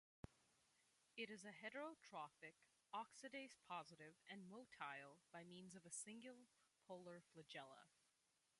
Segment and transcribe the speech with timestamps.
[1.15, 2.55] It is heterotrophic,
[2.91, 6.47] oxidase-positive, and motile by means of a single
[6.87, 7.85] polar flagella.